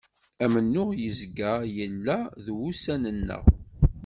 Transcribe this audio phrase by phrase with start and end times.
[0.43, 3.43] Amennuɣ yezga yella d wussan-nneɣ.